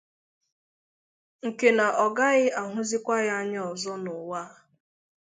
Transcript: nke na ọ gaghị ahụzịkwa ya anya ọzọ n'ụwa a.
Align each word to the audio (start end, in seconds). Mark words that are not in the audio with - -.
nke 1.47 1.67
na 1.77 1.85
ọ 2.03 2.07
gaghị 2.17 2.45
ahụzịkwa 2.61 3.15
ya 3.27 3.33
anya 3.41 3.61
ọzọ 3.71 3.93
n'ụwa 4.03 4.41
a. 4.49 4.53